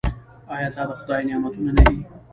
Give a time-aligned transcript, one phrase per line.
[0.53, 1.97] آیا دا د خدای نعمتونه نه دي؟